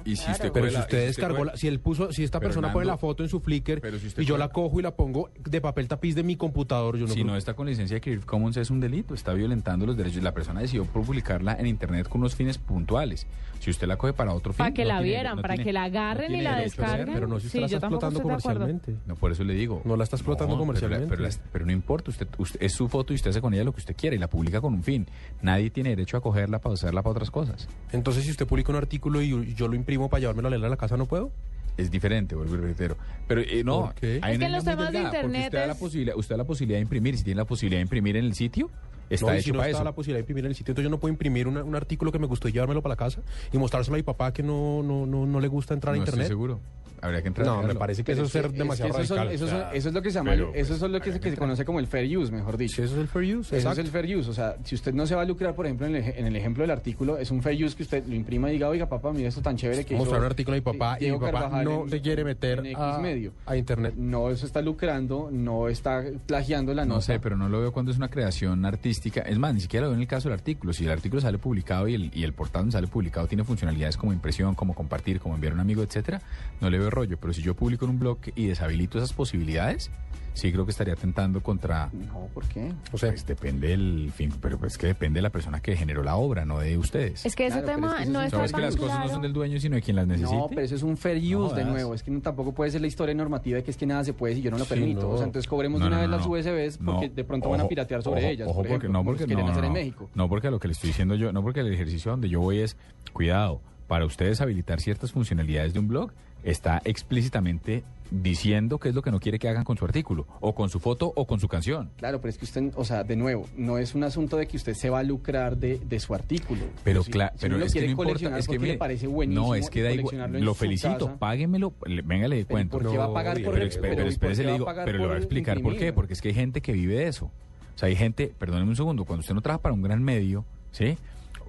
Y 0.05 0.17
si 0.17 0.31
usted 0.31 0.53
Pero 0.53 0.69
si 0.69 0.75
la- 0.75 0.81
usted 0.81 1.07
descargó, 1.07 1.45
la- 1.45 1.57
si 1.57 1.67
él 1.67 1.81
puso, 1.81 2.13
si 2.13 2.25
esta 2.25 2.41
persona 2.41 2.73
pone 2.73 2.85
la 2.87 2.99
foto 2.99 3.23
en 3.23 3.29
su 3.29 3.41
Flickr 3.41 3.81
pero 3.81 3.99
si 3.99 4.09
usted 4.09 4.23
y 4.23 4.27
yo 4.27 4.37
la 4.37 4.49
cojo 4.49 4.79
y 4.81 4.83
la 4.83 4.95
pongo 4.95 5.31
de 5.43 5.61
papel 5.61 5.89
tapiz 5.89 6.15
de 6.15 6.23
mi 6.23 6.37
computador, 6.37 6.97
yo 6.97 7.03
no 7.07 7.09
si 7.09 7.15
creo- 7.21 7.27
no 7.27 7.37
está 7.37 7.55
con 7.55 7.67
licencia 7.67 7.95
de 7.95 8.01
Creative 8.01 8.27
Commons 8.27 8.57
es 8.57 8.71
un 8.71 8.81
delito, 8.81 9.15
está 9.15 9.33
violentando 9.33 9.87
los 9.87 9.97
derechos. 9.97 10.23
La 10.23 10.33
persona 10.33 10.61
decidió 10.61 10.85
publicarla 10.85 11.57
en 11.59 11.67
internet 11.67 12.09
con 12.09 12.21
unos 12.21 12.35
fines 12.35 12.59
puntuales. 12.59 13.27
Si 13.61 13.71
usted 13.71 13.87
la 13.87 13.97
coge 13.97 14.13
para 14.13 14.35
otro 14.35 14.53
fin, 14.53 14.59
para 14.59 14.73
que 14.75 14.83
no 14.83 14.89
la 14.89 14.95
tiene- 14.99 15.09
vieran, 15.09 15.37
no 15.37 15.43
para 15.43 15.55
tiene- 15.55 15.65
que 15.65 15.73
la 15.73 15.81
no 15.81 15.87
agarren 15.87 16.35
y 16.35 16.43
la 16.43 16.57
descarguen. 16.59 17.15
Pero 17.15 17.27
no 17.27 17.41
si 17.41 17.47
usted 17.47 17.59
Sí, 17.59 17.61
la 17.61 17.67
está 17.67 17.77
explotando 17.79 18.21
comercialmente. 18.21 18.95
No, 19.07 19.15
por 19.17 19.33
eso 19.33 19.43
le 19.43 19.55
digo. 19.55 19.81
No 19.87 19.97
la 19.97 20.05
está 20.05 20.17
explotando 20.17 20.59
comercialmente. 20.59 21.17
Pero, 21.51 21.65
no 21.65 21.73
importa, 21.73 22.11
usted, 22.11 22.29
usted- 22.37 22.61
es 22.63 22.73
su 22.75 22.89
foto 22.89 23.15
y 23.15 23.17
usted 23.17 23.31
hace 23.31 23.41
con 23.41 23.55
ella 23.55 23.65
lo 23.65 23.73
que 23.73 23.81
usted 23.81 23.97
quiere 23.97 24.17
y 24.17 24.19
la 24.19 24.29
publica 24.29 24.61
con 24.61 24.75
un 24.75 24.83
fin. 24.83 25.07
Nadie 25.41 25.71
tiene 25.71 25.91
derecho 25.91 26.19
a 26.19 26.21
cogerla 26.21 26.59
para 26.59 26.75
usarla 26.75 27.01
para 27.03 27.13
otras 27.13 27.31
cosas. 27.31 27.67
Entonces, 27.93 28.25
si 28.25 28.31
usted 28.33 28.47
publica 28.47 28.71
un 28.71 28.77
artículo 28.77 29.23
y 29.23 29.55
yo 29.55 29.67
lo 29.69 29.75
imprimo 29.77 29.94
para 30.09 30.21
llevármelo 30.21 30.49
a 30.49 30.51
leer 30.51 30.65
a 30.65 30.69
la 30.69 30.77
casa, 30.77 30.97
¿no 30.97 31.07
puedo? 31.07 31.31
Es 31.77 31.91
diferente, 31.91 32.35
vuelvo 32.37 32.55
y 32.55 32.59
reitero. 32.59 32.97
Pero 33.27 33.41
eh, 33.41 33.63
no, 33.65 33.87
¿Por 33.87 33.95
qué? 33.95 34.21
hay 34.23 34.35
Es 34.35 34.39
que 34.39 34.45
en 34.45 34.53
los 34.53 34.65
temas 34.65 34.87
de 34.93 34.99
delgada, 34.99 35.17
internet 35.19 35.45
usted 35.47 35.59
da 35.59 35.67
la 35.67 35.73
es- 35.73 35.79
posibilidad, 35.79 36.17
usted 36.17 36.35
da 36.35 36.39
la 36.39 36.45
posibilidad 36.45 36.79
de 36.79 36.83
imprimir, 36.83 37.17
si 37.19 37.25
tiene 37.25 37.39
la 37.39 37.45
posibilidad 37.47 37.79
de 37.79 37.83
imprimir 37.83 38.17
en 38.17 38.25
el 38.27 38.35
sitio, 38.35 38.71
está 39.11 39.27
no, 39.27 39.33
hecho 39.33 39.43
si 39.43 39.51
no 39.53 39.59
para 39.59 39.69
está 39.71 39.79
eso. 39.79 39.85
la 39.85 39.93
posibilidad 39.93 40.19
de 40.19 40.23
imprimir 40.23 40.45
en 40.45 40.51
el 40.51 40.55
sitio, 40.57 40.71
entonces 40.73 40.85
yo 40.85 40.91
no 40.91 40.99
puedo 41.01 41.11
imprimir 41.13 41.49
una- 41.49 41.65
un 41.65 41.75
artículo 41.75 42.13
que 42.13 42.19
me 42.21 42.27
gustó 42.27 42.49
y 42.49 42.53
llevármelo 42.53 42.81
para 42.81 42.93
la 42.93 42.97
casa 42.97 43.23
y 43.53 43.59
mostrárselo 43.59 43.97
a 43.97 43.99
mi 43.99 44.03
papá 44.05 44.33
que 44.33 44.43
no, 44.45 44.83
no, 44.85 45.05
no, 45.07 45.27
no 45.27 45.41
le 45.41 45.49
gusta 45.49 45.75
entrar 45.75 45.95
a 45.95 45.99
internet. 45.99 46.23
estoy 46.23 46.35
seguro. 46.35 46.61
Habría 47.05 47.21
que 47.23 47.29
entrar 47.29 47.47
No, 47.47 47.63
me 47.63 47.75
parece 47.75 48.03
que 48.03 48.13
Pero 48.13 48.25
eso 48.27 48.39
es 48.39 48.45
ser 48.45 48.53
demasiado 48.53 48.95
que 48.95 49.03
eso, 49.03 49.09
son- 49.15 49.17
radical. 49.19 49.35
eso 49.35 49.45
o 49.45 49.49
son- 49.49 49.59
sea, 49.59 49.73
eso 49.75 49.89
es 49.89 49.95
lo 49.95 50.03
que 50.03 50.11
se 50.11 50.15
llama, 50.15 50.31
pero, 50.31 50.45
eso 50.55 50.69
pues, 50.69 50.83
es 50.83 50.91
lo 50.91 51.01
que, 51.01 51.13
se, 51.13 51.21
que 51.21 51.31
se 51.31 51.37
conoce 51.37 51.65
como 51.65 51.79
el 51.81 51.87
fair 51.87 52.17
use, 52.19 52.33
mejor 52.33 52.57
dicho. 52.57 52.77
sí, 52.77 52.83
eso 52.83 52.95
es 52.95 53.01
el 53.01 53.09
fair 53.09 53.37
use. 53.37 53.49
Eso 53.49 53.57
exacto. 53.57 53.81
es 53.81 53.87
el 53.87 53.93
fair 53.93 54.17
use. 54.17 54.31
O 54.31 54.33
sea, 54.33 54.57
si 54.65 54.75
usted 54.75 54.95
no 54.95 55.07
se 55.07 55.15
va 55.15 55.23
a 55.23 55.25
lucrar, 55.25 55.55
por 55.55 55.67
ejemplo, 55.67 55.87
en 55.87 55.97
el, 55.97 56.03
en 56.05 56.27
el 56.27 56.35
ejemplo 56.37 56.63
del 56.63 56.71
artículo, 56.71 57.19
es 57.19 57.31
un 57.31 57.43
fair 57.43 57.63
use 57.63 57.77
que 57.77 57.83
usted 57.83 58.05
lo 58.07 58.15
imprima 58.15 58.49
y 58.49 58.55
diga, 58.55 58.69
oiga, 58.69 58.89
papá, 58.89 59.13
mira 59.13 59.29
esto 59.29 59.43
tan 59.43 59.57
chévere 59.57 59.85
que 59.85 59.97
Mostrar 59.97 60.21
un 60.21 60.27
artículo 60.27 60.55
a 60.55 60.57
mi 60.57 60.61
papá 60.63 60.97
y 61.01 61.11
mi 61.11 61.19
papá 61.19 61.33
Carvajal 61.33 61.65
no 61.65 61.83
en- 61.85 61.91
se 61.91 62.01
quiere 62.01 62.25
meter 62.25 62.59
en 62.61 62.67
X 62.67 62.79
a, 62.81 62.99
medio. 62.99 63.33
a 63.47 63.57
internet. 63.57 63.95
No 63.97 64.35
se 64.35 64.47
está 64.47 64.63
lucrando, 64.63 65.29
no 65.31 65.69
está 65.69 66.03
plagiando 66.27 66.73
la 66.75 66.85
No 66.85 66.95
nota. 66.95 67.03
sé, 67.07 67.21
pero 67.21 67.37
no 67.37 67.49
lo 67.49 67.61
veo 67.61 67.73
cuando 67.73 67.91
es 67.93 67.99
una 67.99 68.09
creación 68.09 68.65
artística. 68.65 69.21
Es 69.21 69.39
más, 69.39 69.53
ni 69.55 69.61
siquiera 69.61 69.85
lo 69.85 69.91
veo 69.91 69.97
en 69.97 70.03
el 70.03 70.09
caso 70.09 70.29
del 70.29 70.39
artículo. 70.39 70.73
Si 70.73 70.85
el 70.85 70.91
artículo 70.91 71.21
sale 71.21 71.39
publicado 71.39 71.87
y 71.89 71.95
el, 71.95 72.11
y 72.15 72.25
el 72.25 72.33
portal 72.33 72.63
donde 72.63 72.73
sale 72.73 72.87
publicado 72.87 73.27
tiene 73.27 73.45
funcionalidades 73.45 73.97
como 73.97 74.13
impresión, 74.13 74.55
como 74.55 74.75
compartir, 74.75 75.21
como 75.21 75.35
enviar 75.35 75.53
a 75.53 75.55
un 75.55 75.61
amigo, 75.61 75.83
etcétera, 75.83 76.21
no 76.61 76.71
le 76.71 76.79
veo 76.79 76.91
rollo. 76.95 77.17
Pero 77.19 77.33
si 77.33 77.43
yo 77.43 77.55
publico 77.55 77.85
en 77.85 77.93
un 77.93 77.99
blog 77.99 78.19
y 78.35 78.47
deshabilito 78.47 78.99
esas 78.99 79.13
posibilidades, 79.13 79.91
sí 80.35 80.51
creo 80.51 80.65
que 80.65 80.73
estaría 80.73 80.95
atentando 80.95 81.41
contra... 81.43 81.91
No, 81.93 82.27
¿por 82.35 82.45
qué? 82.47 82.73
O 82.93 82.99
sea, 82.99 83.11
Pues 83.11 83.25
depende 83.25 83.69
del 83.69 84.11
fin, 84.13 84.33
pero 84.41 84.59
pues 84.59 84.77
que 84.77 84.89
depende 84.89 85.19
de 85.19 85.23
la 85.23 85.31
persona 85.31 85.61
que 85.61 85.77
generó 85.77 86.03
la 86.03 86.17
obra, 86.17 86.45
no 86.45 86.59
de 86.59 86.77
ustedes. 86.77 87.25
Es 87.25 87.37
que 87.37 87.47
ese 87.47 87.63
Claro, 87.63 87.75
tema 87.79 87.97
es 88.01 88.07
que 88.07 88.13
no 88.13 88.21
es 88.23 88.31
¿Sabes 88.33 88.53
que 88.53 88.61
las 88.61 88.75
cosas 88.75 88.95
no 88.97 89.03
claro. 89.03 89.13
son 89.13 89.23
del 89.23 89.33
dueño, 89.33 89.61
sino 89.61 89.77
de 89.77 89.83
quien 89.83 89.95
las 89.95 90.09
necesite? 90.09 90.37
No, 90.37 90.49
pero 90.49 90.63
eso 90.63 90.75
es 90.75 90.83
un 90.83 90.97
fair 90.97 91.19
use 91.19 91.31
No 91.37 91.53
de 91.55 91.65
nuevo. 91.65 91.95
Es 91.95 92.03
que 92.03 92.11
no- 92.11 92.21
tampoco 92.21 92.53
puede 92.53 92.73
ser 92.73 92.81
la 92.81 92.89
historia 92.89 93.15
normativa 93.15 93.59
de 93.59 93.63
que 93.63 93.71
es 93.71 93.77
que 93.77 93.87
nada 93.87 94.03
se 94.03 94.13
puede 94.13 94.35
si 94.35 94.43
yo 94.43 94.51
no 94.51 94.59
lo 94.59 94.65
Sí, 94.65 94.71
permito. 94.71 95.03
no. 95.03 95.11
O 95.11 95.17
sea, 95.19 95.27
entonces 95.27 95.49
cobremos 95.49 95.79
No, 95.79 95.85
de 95.87 95.89
una 95.91 95.97
no, 95.99 96.03
vez 96.03 96.11
no, 96.11 96.17
las 96.17 96.27
no. 96.27 96.33
USBs 96.33 96.79
porque 96.85 97.09
No, 97.09 97.15
de 97.15 97.25
pronto 97.25 97.49
van 97.51 97.61
a 97.61 97.63
ojo, 97.63 97.69
piratear 97.69 98.03
sobre 98.03 98.21
ojo, 98.23 98.29
ellas. 98.31 98.49
ojo, 98.49 98.55
por 98.57 98.63
porque, 98.65 98.69
ejemplo, 98.73 98.89
no, 98.93 98.99
como 98.99 99.11
porque 99.13 99.25
quieren 99.27 99.47
no, 99.47 99.53
hacer 99.53 99.63
no, 99.63 99.69
en 99.69 99.73
no. 99.73 99.79
México. 99.79 100.11
No, 100.17 100.29
porque 100.29 100.51
lo 100.51 100.59
que 100.59 100.67
le 100.67 100.73
estoy 100.73 100.89
diciendo 100.89 101.15
yo, 101.15 101.33
no 101.33 101.43
porque 101.43 101.61
el 101.61 101.73
ejercicio 101.73 102.11
donde 102.11 102.29
yo 102.29 102.41
voy 102.41 102.59
es, 102.59 102.77
cuidado, 103.13 103.61
para 103.87 104.05
ustedes 104.07 104.41
habilitar 104.41 104.81
ciertas 104.81 105.13
funcionalidades 105.13 105.73
de 105.75 105.79
un 105.81 105.89
blog, 105.89 106.13
está 106.43 106.81
explícitamente 106.85 107.85
diciendo 108.11 108.79
qué 108.79 108.91
es 108.91 108.95
lo 108.95 109.03
que 109.03 109.11
no 109.11 109.19
quiere 109.19 109.39
que 109.39 109.49
hagan 109.49 109.65
con 109.65 109.77
su 109.77 109.85
artículo, 109.85 110.27
o 110.41 110.55
con 110.55 110.69
su 110.69 110.79
foto, 110.79 111.13
o 111.17 111.27
con 111.27 111.41
su 111.41 111.49
canción. 111.49 111.91
Claro, 111.97 112.21
pero 112.21 112.31
es 112.31 112.39
que 112.39 112.45
usted, 112.45 112.73
o 112.77 112.85
sea, 112.85 113.03
de 113.03 113.17
nuevo, 113.17 113.49
no 113.57 113.79
es 113.79 113.95
un 113.95 114.05
asunto 114.05 114.37
de 114.37 114.47
que 114.47 114.57
usted 114.57 114.75
se 114.75 114.91
va 114.91 115.01
a 115.01 115.03
lucrar 115.03 115.57
de, 115.57 115.79
de 115.79 115.99
su 116.01 116.15
artículo. 116.15 116.63
Pero 116.85 117.03
si- 117.03 117.11
claro, 117.11 117.33
si 117.37 117.41
pero 117.49 117.65
es 117.65 117.73
que 117.73 117.81
no 117.83 117.91
importa, 117.91 118.39
es 118.39 118.47
que 118.47 118.53
porque 118.53 118.59
mire, 118.59 118.73
le 118.73 118.79
parece 118.79 119.07
buenísimo. 119.07 119.47
no, 119.49 119.55
es 119.55 119.71
que 119.71 119.83
da 119.83 119.93
igual, 119.93 120.33
lo 120.43 120.55
felicito, 120.55 121.07
casa. 121.07 121.19
páguemelo, 121.19 121.73
le- 121.87 122.03
venga 122.03 122.29
le 122.29 122.45
cuento. 122.45 122.79
¿por 122.79 122.91
qué 122.91 122.99
va 122.99 123.07
a 123.07 123.13
pagar 123.13 123.41
por 123.43 123.55
pero, 123.55 123.69
Pero- 123.69 123.71
pero 123.71 123.81
pero 123.81 123.93
¿y 123.93 123.97
por 124.05 124.09
espérese, 124.13 124.43
le 124.43 124.49
va 124.49 124.53
a 124.53 124.59
digo, 124.59 124.85
pero 124.85 124.99
le 124.99 125.07
voy 125.07 125.15
a 125.15 125.19
explicar 125.19 125.61
por 125.61 125.77
qué, 125.77 125.93
porque 125.93 126.13
es 126.13 126.21
que 126.21 126.29
hay 126.29 126.35
gente 126.35 126.61
que 126.61 126.73
vive 126.73 126.95
de 126.97 127.09
eso. 127.09 127.27
O 127.75 127.79
sea, 127.79 127.89
hay 127.89 127.97
gente, 127.97 128.33
perdóneme 128.39 128.69
un 128.71 128.77
segundo, 128.77 129.05
cuando 129.05 129.21
usted 129.23 129.35
no 129.35 129.41
trabaja 129.41 129.63
para 129.63 129.75
un 129.75 129.83
gran 129.83 130.03
medio, 130.03 130.45
¿sí? 130.71 130.97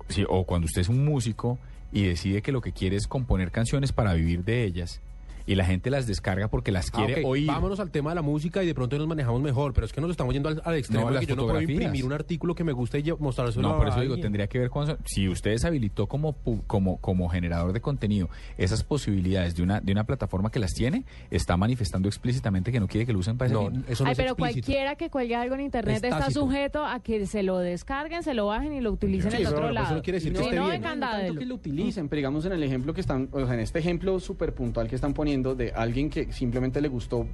Sí, 0.10 0.24
o 0.28 0.46
cuando 0.46 0.66
usted 0.66 0.82
es 0.82 0.90
un 0.90 1.04
músico 1.04 1.58
y 1.92 2.04
decide 2.04 2.42
que 2.42 2.52
lo 2.52 2.62
que 2.62 2.72
quiere 2.72 2.96
es 2.96 3.08
componer 3.08 3.52
canciones 3.52 3.92
para 3.92 4.14
vivir 4.14 4.44
de 4.44 4.64
ellas 4.64 5.02
y 5.48 5.56
la 5.56 5.66
gente 5.66 5.90
las 5.90 6.08
descarga 6.08 6.48
porque 6.48 6.72
las 6.72 6.88
Ah, 6.94 7.04
quiere 7.06 7.24
oír. 7.26 7.48
Vámonos 7.48 7.80
al 7.80 7.92
tema 7.92 8.12
de 8.12 8.16
la 8.16 8.22
música 8.22 8.64
y 8.64 8.68
de 8.68 8.74
pronto 8.74 8.98
nos 8.98 9.08
manejamos 9.08 9.42
mejor, 9.42 9.74
pero 9.74 9.86
es 9.86 9.94
que 9.94 10.02
nos 10.02 10.12
estamos 10.12 10.34
yendo 10.34 10.50
al, 10.50 10.62
al 10.66 10.76
extremo 10.76 11.02
No, 11.04 11.08
de 11.10 11.14
las 11.16 11.22
que 11.22 11.28
yo 11.28 11.36
no 11.36 11.44
puedo 11.44 11.62
imprimir 11.62 12.04
un 12.06 12.14
artículo 12.14 12.56
que 12.56 12.64
me 12.64 12.72
guste 12.72 13.00
y 13.00 13.12
mostrárselo 13.20 13.68
No, 13.68 13.76
a 13.76 13.78
por 13.78 13.88
eso 13.88 14.02
digo, 14.02 14.18
tendría 14.18 14.48
que 14.48 14.60
ver 14.60 14.70
con 14.70 14.98
si 15.06 15.28
usted 15.30 15.52
deshabilitó 15.52 16.08
como 16.08 16.36
pu- 16.44 16.62
como 16.68 16.98
como 16.98 17.30
generador 17.30 17.74
de 17.74 17.82
contenido 17.82 18.30
esas 18.58 18.84
posibilidades 18.84 19.56
de 19.56 19.64
una 19.64 19.82
de 19.82 19.92
una 19.92 20.04
plataforma 20.06 20.50
que 20.52 20.60
las 20.60 20.74
tiene, 20.74 21.06
está 21.32 21.58
manifestando 21.58 22.08
explícitamente 22.08 22.72
que 22.72 22.80
no 22.80 22.88
quiere 22.88 23.06
que 23.06 23.14
lo 23.14 23.20
usen 23.20 23.38
para 23.38 23.52
No, 23.52 23.70
eso 23.88 24.04
no 24.04 24.08
Ay, 24.10 24.14
es 24.14 24.18
pero 24.18 24.32
explícito. 24.32 24.38
cualquiera 24.38 24.96
que 24.96 25.10
cuelgue 25.10 25.36
algo 25.36 25.56
en 25.56 25.62
internet 25.62 25.98
Es 25.98 26.04
está 26.12 26.32
sujeto 26.32 26.86
a 26.86 27.00
que 27.02 27.26
se 27.28 27.44
lo 27.44 27.60
descarguen, 27.60 28.24
se 28.24 28.34
lo 28.34 28.48
bajen 28.48 28.74
y 28.74 28.82
lo 28.82 28.92
utilicen 28.92 29.32
Sí, 29.32 29.38
en 29.38 29.44
pero 29.44 29.56
otro 29.58 29.66
eso 29.68 29.74
lado. 29.74 29.96
no 29.96 30.02
quiere 30.02 30.18
decir 30.20 30.32
Si 30.32 30.38
que 30.38 30.44
esté 30.46 30.56
no, 30.56 30.68
bien. 30.70 30.82
de 30.82 30.88
No, 30.88 30.96
no 30.96 31.00
tanto 31.02 31.06
candadelo. 31.12 31.40
que 31.40 31.46
lo 31.46 31.56
utilicen, 31.56 32.10
pero 32.10 32.18
digamos 32.18 32.46
en 32.46 32.54
el 32.54 32.64
ejemplo 32.64 32.94
que 32.94 33.02
están, 33.02 33.30
o 33.32 33.46
sea, 33.46 33.54
en 33.54 33.60
este 33.60 33.80
ejemplo 33.80 34.20
súper 34.20 34.54
puntual 34.54 34.88
que 34.88 34.96
están 34.96 35.14
poniendo 35.14 35.35
de 35.44 35.72
alguien 35.72 36.10
que 36.10 36.32
simplemente 36.32 36.80
le 36.80 36.88
gustó, 36.88 37.28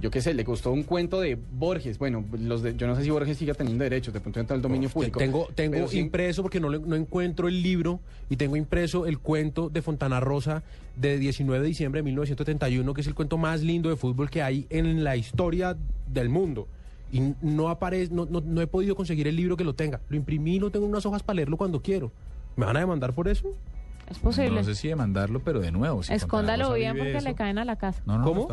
yo 0.00 0.10
qué 0.10 0.20
sé, 0.20 0.34
le 0.34 0.42
gustó 0.42 0.72
un 0.72 0.82
cuento 0.82 1.20
de 1.20 1.38
Borges. 1.52 1.98
Bueno, 1.98 2.24
los 2.38 2.62
de, 2.62 2.76
yo 2.76 2.86
no 2.86 2.96
sé 2.96 3.04
si 3.04 3.10
Borges 3.10 3.38
siga 3.38 3.54
teniendo 3.54 3.84
derechos, 3.84 4.12
de 4.12 4.20
pronto 4.20 4.40
entra 4.40 4.56
al 4.56 4.62
dominio 4.62 4.88
Te- 4.88 4.94
público. 4.94 5.18
Tengo, 5.18 5.48
tengo 5.54 5.92
impreso, 5.92 6.42
porque 6.42 6.58
no, 6.60 6.68
no 6.70 6.96
encuentro 6.96 7.46
el 7.48 7.62
libro, 7.62 8.00
y 8.28 8.36
tengo 8.36 8.56
impreso 8.56 9.06
el 9.06 9.18
cuento 9.18 9.68
de 9.68 9.80
Fontana 9.82 10.20
Rosa 10.20 10.62
de 10.96 11.18
19 11.18 11.62
de 11.62 11.68
diciembre 11.68 12.00
de 12.00 12.02
1971, 12.04 12.92
que 12.94 13.00
es 13.00 13.06
el 13.06 13.14
cuento 13.14 13.38
más 13.38 13.62
lindo 13.62 13.88
de 13.88 13.96
fútbol 13.96 14.30
que 14.30 14.42
hay 14.42 14.66
en 14.70 15.04
la 15.04 15.16
historia 15.16 15.76
del 16.12 16.28
mundo. 16.28 16.66
Y 17.12 17.34
no, 17.42 17.68
aparece, 17.68 18.12
no, 18.12 18.26
no, 18.26 18.40
no 18.40 18.60
he 18.60 18.66
podido 18.66 18.96
conseguir 18.96 19.28
el 19.28 19.36
libro 19.36 19.56
que 19.56 19.62
lo 19.62 19.74
tenga. 19.74 20.00
Lo 20.08 20.16
imprimí 20.16 20.56
y 20.56 20.58
lo 20.58 20.70
tengo 20.70 20.86
en 20.86 20.90
unas 20.90 21.06
hojas 21.06 21.22
para 21.22 21.36
leerlo 21.36 21.56
cuando 21.56 21.80
quiero. 21.80 22.10
¿Me 22.56 22.66
van 22.66 22.76
a 22.76 22.80
demandar 22.80 23.12
por 23.12 23.28
eso? 23.28 23.54
Es 24.10 24.18
posible. 24.18 24.50
No 24.50 24.64
sé 24.64 24.74
si 24.74 24.88
demandarlo, 24.88 25.40
pero 25.40 25.60
de 25.60 25.72
nuevo. 25.72 26.02
Si 26.02 26.12
Escóndalo 26.12 26.74
bien 26.74 26.96
porque 26.96 27.20
le 27.20 27.34
caen 27.34 27.58
a 27.58 27.64
la 27.64 27.76
casa. 27.76 28.02
No, 28.06 28.18
no, 28.18 28.24
¿Cómo? 28.24 28.48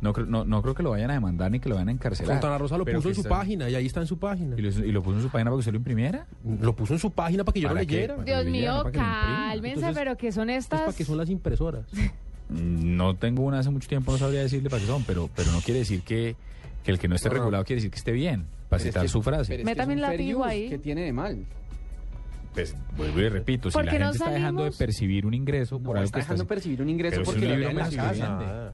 No, 0.00 0.12
no, 0.12 0.44
no, 0.44 0.62
creo 0.62 0.74
que 0.74 0.82
lo 0.82 0.90
vayan 0.90 1.10
a 1.10 1.14
demandar 1.14 1.50
ni 1.50 1.60
que 1.60 1.68
lo 1.68 1.74
vayan 1.74 1.88
a 1.88 1.92
encarcelar. 1.92 2.36
Fontana 2.36 2.58
Rosa 2.58 2.78
lo 2.78 2.84
puso 2.84 3.08
en 3.08 3.14
su 3.14 3.24
página 3.24 3.68
y 3.68 3.74
ahí 3.74 3.86
está 3.86 4.00
en 4.00 4.06
su 4.06 4.18
página. 4.18 4.56
¿Y 4.56 4.92
lo, 4.92 5.02
puso 5.02 5.16
en 5.16 5.22
su 5.22 5.30
página 5.30 5.50
para 5.50 5.56
que 5.56 5.60
usted 5.60 5.72
lo 5.72 5.78
imprimiera? 5.78 6.26
Lo 6.60 6.74
puso 6.74 6.92
en 6.92 6.98
su 6.98 7.10
página 7.10 7.44
para 7.44 7.54
que 7.54 7.60
yo 7.60 7.68
lo 7.68 7.74
leyera. 7.74 8.16
Dios 8.16 8.44
mío, 8.46 8.84
cálmense, 8.92 9.78
Entonces, 9.78 9.98
pero 9.98 10.16
que 10.16 10.32
son 10.32 10.50
estas. 10.50 10.80
Es 10.80 10.86
para 10.86 10.96
que 10.96 11.04
son 11.04 11.18
las 11.18 11.28
impresoras. 11.28 11.84
Mm, 12.48 12.96
no 12.96 13.16
tengo 13.16 13.42
una 13.42 13.58
hace 13.58 13.70
mucho 13.70 13.88
tiempo, 13.88 14.12
no 14.12 14.18
sabría 14.18 14.42
decirle 14.42 14.68
para 14.68 14.80
qué 14.80 14.86
son, 14.86 15.02
pero, 15.04 15.30
pero 15.34 15.50
no 15.52 15.60
quiere 15.60 15.80
decir 15.80 16.02
que, 16.02 16.36
que 16.84 16.90
el 16.90 16.98
que 16.98 17.08
no 17.08 17.16
esté 17.16 17.30
regulado 17.30 17.64
quiere 17.64 17.78
decir 17.78 17.90
que 17.90 17.96
esté 17.96 18.12
bien, 18.12 18.44
para 18.68 18.82
citar 18.82 19.02
que, 19.02 19.08
su 19.08 19.22
frase. 19.22 19.64
Meta 19.64 19.82
también 19.82 20.00
la 20.00 20.08
ahí. 20.08 20.68
que 20.68 20.78
tiene 20.78 21.02
de 21.02 21.12
mal? 21.12 21.44
pues 22.54 22.76
vuelvo 22.96 23.20
y 23.20 23.28
repito, 23.28 23.70
si 23.70 23.78
la 23.78 23.90
gente 23.90 24.04
no 24.04 24.10
está 24.12 24.30
dejando 24.30 24.64
de 24.64 24.70
percibir 24.70 25.26
un 25.26 25.34
ingreso 25.34 25.78
por 25.78 25.94
no, 25.94 26.00
algo 26.00 26.04
está 26.04 26.18
que 26.18 26.22
dejando 26.22 26.42
está... 26.44 26.54
percibir 26.54 26.82
un 26.82 26.88
ingreso 26.88 27.22
porque, 27.24 27.46
la 27.46 27.90
casa. 27.90 28.72